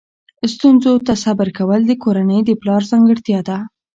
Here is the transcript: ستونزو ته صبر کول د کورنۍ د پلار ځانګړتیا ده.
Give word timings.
ستونزو 0.53 0.93
ته 1.05 1.13
صبر 1.23 1.47
کول 1.57 1.81
د 1.87 1.91
کورنۍ 2.03 2.39
د 2.45 2.51
پلار 2.61 2.81
ځانګړتیا 2.91 3.39
ده. 3.49 3.57